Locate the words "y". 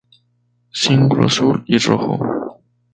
1.73-1.77